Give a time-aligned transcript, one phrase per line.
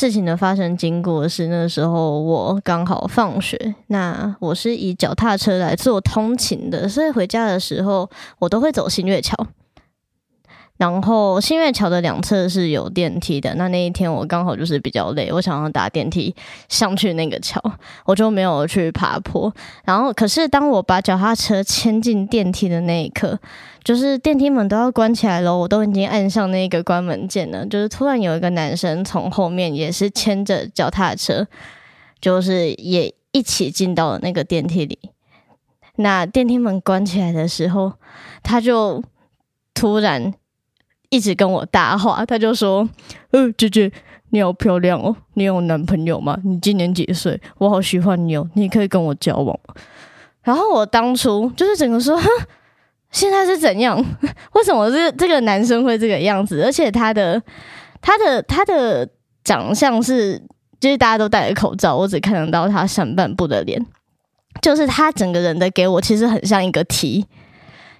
[0.00, 8.08] 事情的发生经过是那时候我刚好放学，那我是以脚踏车来做通勤的，所以回家的时候
[8.38, 9.36] 我都会走新月桥。
[10.80, 13.54] 然后新月桥的两侧是有电梯的。
[13.56, 16.34] 那那一天我刚好就是比较累，我想要搭电梯
[16.70, 17.60] 上去那个桥，
[18.06, 19.54] 我就没有去爬坡。
[19.84, 23.38] 然后，可是当我把脚踏车牵进电梯的那一刻，
[23.84, 27.66] 就是电梯门都要关起来了，我都已经按上那个关门键了。
[27.66, 31.46] 就是突然有一个男生从后面也是牵着脚踏车，
[32.22, 34.98] 就是也一起进到了那个电梯里。
[35.96, 37.92] 那电梯门关起来的时候，
[38.42, 39.04] 他就
[39.74, 40.32] 突然。
[41.10, 42.88] 一直跟我搭话，他就说
[43.32, 43.90] ：“呃，姐姐，
[44.30, 46.38] 你好漂亮哦，你有男朋友吗？
[46.44, 47.38] 你今年几岁？
[47.58, 49.58] 我好喜欢你哦，你可以跟我交往？”
[50.42, 52.26] 然后我当初就是整个说：“哼，
[53.10, 53.98] 现在是怎样？
[54.54, 56.62] 为什么这这个男生会这个样子？
[56.64, 57.42] 而且他的
[58.00, 59.08] 他的他的
[59.42, 60.40] 长相是，
[60.78, 63.84] 就是大家都戴着口罩，我只看得到他上半部的脸，
[64.62, 67.26] 就是他整个人的给我其实很像一个 T。”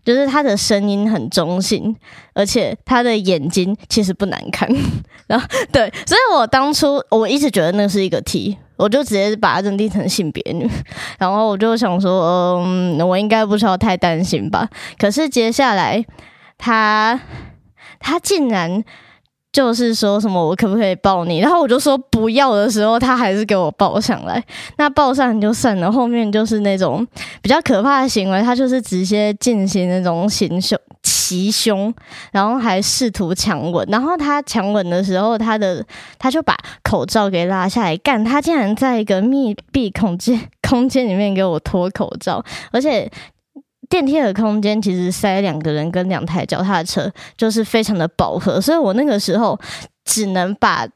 [0.04, 1.94] 就是他的声音很中性，
[2.34, 4.68] 而且他的眼睛其实不难看。
[5.26, 10.68] 然后对，所以我当初我一直觉得那是一个 T，我就直接把它认定成性别女。
[11.18, 14.68] 然后我就想说，嗯，我应该不需要太担心吧。
[14.98, 16.04] 可是接下来
[16.58, 17.20] 他
[17.98, 18.84] 他竟然。
[19.52, 21.40] 就是说什么我可不可以抱你？
[21.40, 24.42] 然后我就说不要的时候，他还是给我抱上来。
[24.76, 27.06] 那抱上就算了，后面就是那种
[27.42, 31.92] 比较可怕的行为，他就是直接进行那种行凶、袭胸，
[32.30, 33.84] 然后还试图强吻。
[33.90, 35.84] 然后他强吻的时候，他的
[36.18, 43.10] 他就把口罩给拉下来，干他竟然在一个密闭空间空间里面给我脱口罩，而且。
[43.90, 49.58] 电梯的空间其实塞两个人跟两台脚踏车，就是非常的饱和，所以我那个时候
[50.04, 50.88] 只能把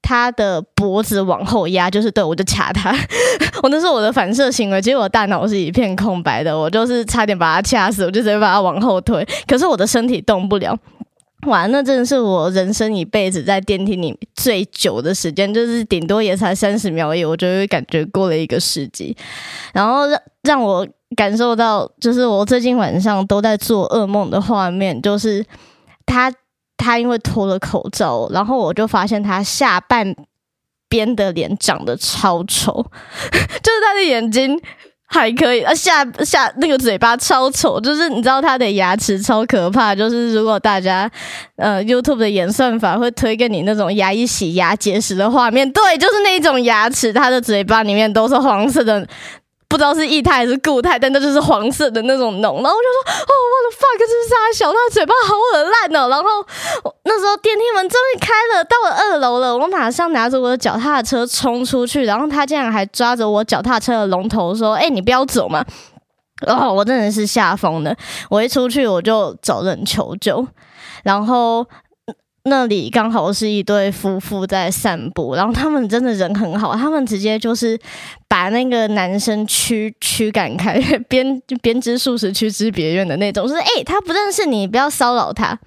[0.00, 2.96] 他的脖子往后压，就是对我就掐他，
[3.64, 10.78] 我那是我的反射行为，其实我大脑是一片空白的，我就是差点把他掐死，我就直接把他往后推，可是我的身体动不了，
[11.48, 19.16] 哇，那真的是我人生一辈子在电梯里最久的时间，就是顶多也才三十秒而已，我就会感觉过了一个世纪，
[19.72, 20.86] 然后让让我。
[21.14, 25.44] 感受到，就是我最近晚上都在做噩梦的画面，就是
[26.04, 26.32] 他
[26.76, 30.14] 他因为脱了口罩，然后我就发现他下半
[30.88, 32.72] 边的脸长得超丑，
[33.22, 34.60] 就是他的眼睛
[35.06, 41.08] 还可以，啊下下那个嘴巴超丑，就是你知道他的牙齿超可怕，就是如果大家
[41.54, 49.06] 呃 YouTube 的演算法会推给你那种牙医洗牙结石的画面，对，就是那种牙齿，他的嘴巴里面都是黄色的。
[49.68, 52.42] 不知道是液态还是固态，但那就是黄色的那种脓。
[52.42, 56.28] 然后我就说：“哦，我的 fuck，这是他小，他嘴巴好恶烂哦。”然后
[57.04, 59.56] 那时候电梯门终于开了，到了二楼了。
[59.56, 65.64] 我马上拿着我的脚踏车冲出去，然后他竟然还抓着我脚踏车的龙头说：“哎，你不要走嘛！”
[66.46, 67.94] 哦，我真的是吓疯了。
[68.30, 70.46] 我一出去我就找人求救，
[71.02, 71.66] 然后。
[72.48, 77.76] 那里刚好是一对夫妇在散步，然后他们真的人很好，他们直接就是
[78.28, 85.58] 把那个男生驱驱赶开，编编织数十驱之别院的那种，就是哎，他不认识你，不要骚扰他。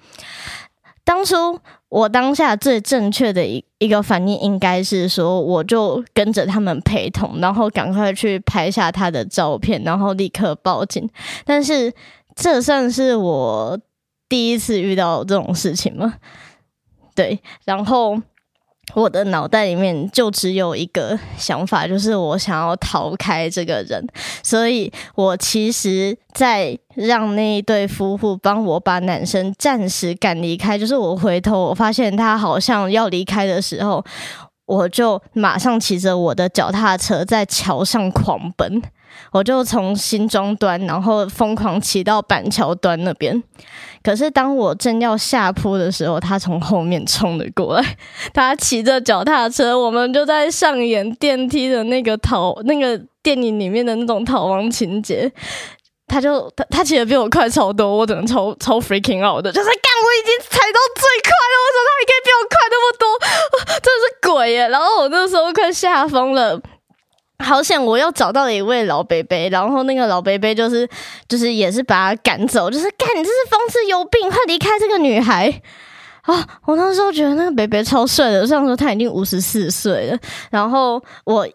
[1.04, 11.06] 当初我当下最正确的一一个反应应该是说，我就跟着他们陪同，然后赶快去拍下他的照片，然后立刻报警。
[11.44, 11.92] 但是
[12.34, 13.78] 这算是我
[14.30, 16.14] 第一次遇到这种事情吗？
[17.20, 18.18] 对，然后
[18.94, 24.02] 我的脑袋里面就只有一个想法，就是我想要逃开这个人，
[24.42, 34.02] 所以我其实，在让那一对夫妇帮我把男生暂时赶离开，就是我回头我发现他好像要离开的时候，
[34.64, 38.82] 我就马上骑着我的脚踏车在桥上狂奔。
[39.32, 43.42] 我就从新庄端，然后疯狂骑到板桥端那边。
[44.02, 47.96] 可是当我正要下坡的时候，他从后面冲了过来。
[48.32, 55.30] 他骑着脚踏车，我们就在上演电梯的那个逃那个电影里面的那种逃亡情节。
[56.06, 63.04] 他就他他骑的比我快超多，我只能超超 freaking out 的，就是干我已经踩到最快了，为什么他还可以比我快那么多？
[63.78, 64.68] 真的是鬼耶！
[64.68, 66.60] 然后我那时候快吓疯了。
[67.40, 67.82] 好险！
[67.82, 70.88] 我又找到了一位老伯伯，然后那个老伯伯就是
[71.28, 75.50] 就是也是把他赶走，就是干你这是疯子有病，快离开这个女孩
[76.22, 76.46] 啊！
[76.66, 80.18] 我那时候觉得那个伯伯超帅的，虽然说他已经五十四岁了，
[80.50, 81.48] 然后我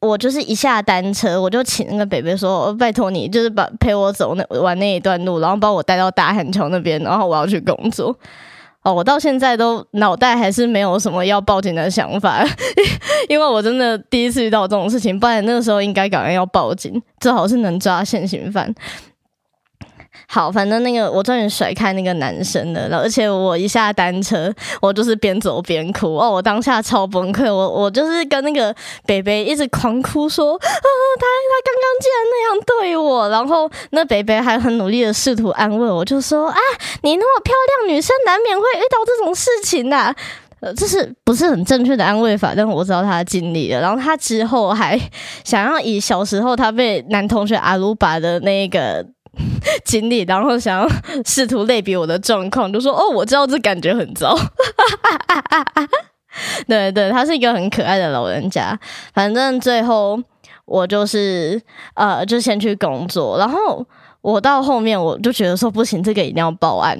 [0.00, 8.14] 我就是一下单车，我就请那个伯伯说：“拜托你，就是把陪我走那玩那一段路，然后把我带到大汉桥那边，然后我要去工作。”
[8.82, 12.42] 哦，我到现在都脑袋还是没有什么要报警的想法，
[13.28, 18.74] 因为我真的第一次遇到这种事情，不然那个时候应该赶快要报警，最好是能抓现行犯。
[20.28, 28.74] 好，反正那个我终于甩开那个男生了，而且我一下单车，我就是边走边哭哦，我当下超崩溃，我我就是跟那个
[29.04, 36.58] 北北一直狂哭说，啊，他他刚刚竟然那样对我，然后那北北还很努力的试图安慰我，就说啊，
[37.02, 37.52] 你那么漂
[37.86, 40.14] 亮，女生难免会遇到这种事情呐，
[40.60, 42.52] 呃，这是不是很正确的安慰法？
[42.56, 45.00] 但我知道他经历了，然后他之后还
[45.44, 49.04] 想要以小时候他被男同学阿鲁巴的那个。
[49.84, 50.88] 经历，然后想要
[51.24, 54.36] 试图类比我的状况，就说：“哦，我知道这感觉很糟。
[56.66, 58.78] ”对对，他是一个很可爱的老人家。
[59.14, 60.20] 反正最后
[60.64, 61.60] 我就是
[61.94, 63.38] 呃，就先去工作。
[63.38, 63.86] 然后
[64.20, 66.98] 我到后面我就觉得说不行，这个一定要报案，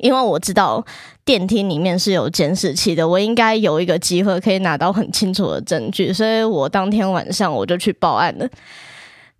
[0.00, 0.84] 因为我知道
[1.24, 6.12] 电梯里面是有监视器的，我应该有一个机会可以拿到很清楚的证据。
[6.12, 8.48] 所以我当天晚上我就去报案了。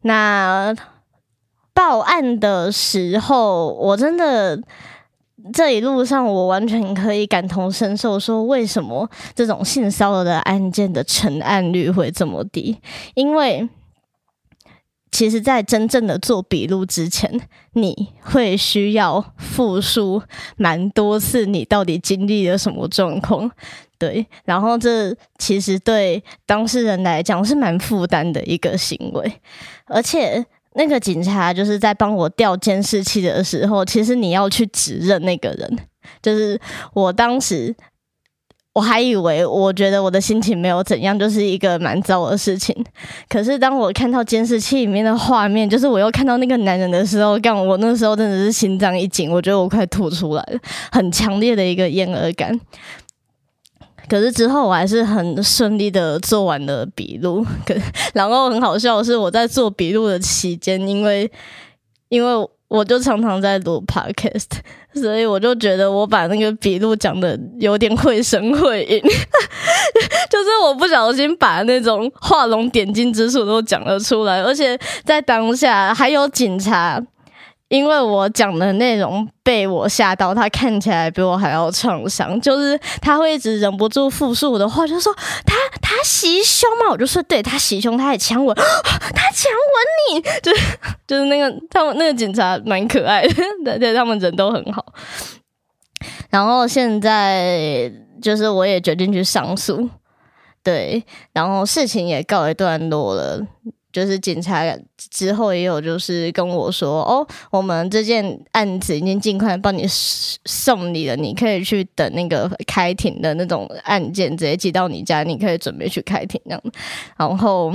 [0.03, 0.75] 那。
[1.75, 4.59] 报案的时候，我真的
[5.53, 8.19] 这一路上，我完全可以感同身受。
[8.19, 12.79] 说为什么这种性骚扰的案件的成案率会这么低？
[13.15, 13.69] 因为
[15.11, 17.41] 其实，在真正的做笔录之前，
[17.73, 20.23] 你会需要复述
[20.57, 23.51] 蛮多次，你到底经历了什么状况？
[23.99, 29.41] 对，然后这其实对当事人来讲是蛮负担的一个行为，
[29.87, 30.47] 而且。
[30.75, 35.79] 那个警察就是在帮我调监视器的时候，其实你要去指认那个人。
[36.23, 36.61] 就是
[36.93, 37.75] 我当时
[38.75, 42.75] 我还以为，我觉得我的心情没有怎样，就是一个蛮糟的事情。
[43.29, 50.59] 可是当我看到监视器里面的画面，就是我又看到那个男人的时候，干我那时候真的是心脏一紧，我觉得我快吐出来了，
[50.91, 52.59] 很强烈的一个厌恶感。
[54.09, 57.75] 可是之后我还是很顺利的做完了笔录， 可
[58.13, 61.31] 然后很好笑的是我在做笔录的期间，因为
[62.09, 64.47] 因为我就常常在录 podcast，
[64.95, 69.01] 所以我就觉得我把那个笔录讲的有点绘声绘影，
[70.31, 77.01] 就是我不小心把那种画龙点睛之处都讲了出来，而且在当下还有警察。
[77.69, 85.13] 因为我讲的内容被我吓到，他看起来比我还要创伤，就是他会一直忍不住复述我的话，就说
[85.45, 93.35] 他他袭胸嘛，我就说对他袭胸，他也强吻，他强吻你，就是就是那个他们那个警察蛮可爱的，
[93.65, 94.85] 对对，他们人都很好。
[96.31, 97.91] 然后现在
[98.21, 99.89] 就是我也决定去上诉，
[100.63, 101.03] 对，
[101.33, 103.41] 然后事情也告一段落了。
[103.95, 104.65] 就是警察
[104.99, 116.61] 之后也有就是跟我说，哦，我们这件案子已经尽快帮你送你了，你可以去等那个开庭的那种案件直接寄到你家，你可以准备去开庭这样。
[117.17, 117.73] 然后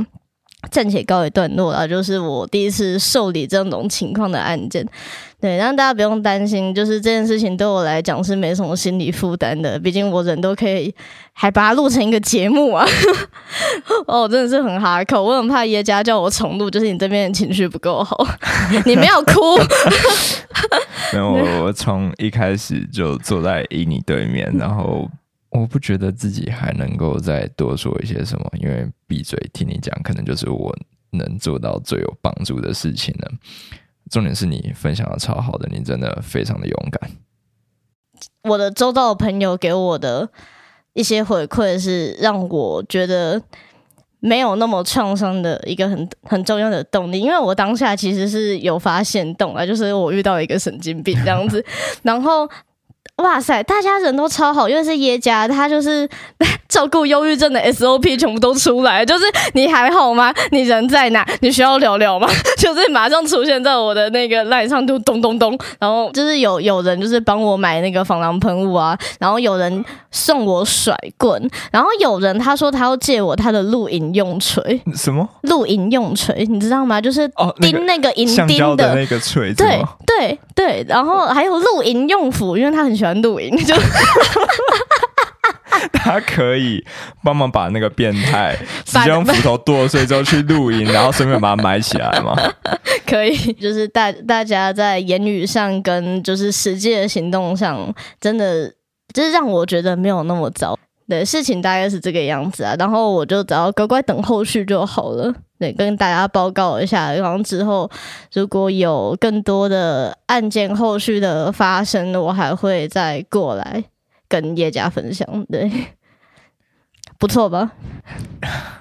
[0.70, 4.86] 暂且告一段落了，就是我第一次受理这种情况的案件。
[5.42, 9.80] 对，让大家不用担心，就是这件事情对我来讲是没什么心理负担的。
[9.80, 10.94] 毕竟我人都可以，
[11.32, 12.86] 还把它录成一个节目啊！
[14.06, 18.18] 哦，真的是很哈口，我很怕耶加叫我重录，就是你这边的情绪不够好，
[18.86, 19.58] 你没有哭。
[21.14, 25.10] 没有，我从一开始就坐在伊妮对面，然后
[25.52, 30.72] 我不觉得自己还能够再多说一些什么，因为闭嘴听你讲，可能就是我
[31.10, 33.32] 能做到最有帮助的事情了。
[34.12, 37.12] 重点是你分享的超好的，你真的非常的勇敢。
[38.44, 40.30] 我的周到朋友给我的
[40.94, 43.42] 一些回馈是让我觉得
[44.20, 51.66] 没有那么创伤的一个很很重要的动力，因为我当下其实是有发现动啊，就是我遇到一个神经病这样子，
[52.04, 52.48] 然后。
[53.20, 56.08] 哇塞，大家人都超好，因为是耶家，他就是
[56.70, 60.34] 照顾忧郁症的 SOP 全部都出来，就是你还好吗？
[60.52, 61.28] 你人在哪？
[61.42, 62.28] 你需要聊聊吗？
[62.58, 76.46] 就是马上出现在我的那个 line 上，就咚咚咚，然后就是有有人就是帮我买那个防狼喷雾啊，然后有人送我甩棍，然后有人他说他要借我他的露营用锤，什么露营用锤？
[76.48, 77.02] 你知道吗？
[77.02, 83.09] 就是钉那个银钉的那个锤，对对对，然后还有露营用斧，因为他很喜欢。
[83.22, 83.76] 露营就，
[85.94, 86.84] 他可以
[87.24, 92.36] 帮忙把那个变态 直接用斧头剁碎之后去露营，然后顺便把它埋起来吗？
[93.06, 98.72] 可以，就是大大家在言语上跟就是实际的行动上，真的
[99.14, 100.78] 就是让我觉得没有那么糟。
[101.08, 105.34] 对，事情大概是这个样子啊，然后我就只要乖乖等后续就好了。
[105.60, 107.90] 对，跟大家报告一下，然后之后
[108.34, 113.84] 如果有更多的案件后续的发生，我还会再过来
[114.28, 115.28] 跟叶家分享。
[115.52, 115.70] 对，
[117.20, 117.72] 不错吧？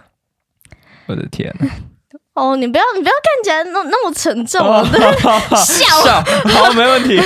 [1.07, 1.53] 我的天！
[2.35, 4.61] 哦，你不要，你不要看起来那那么沉重，
[5.57, 7.21] 笑笑，好，没问题。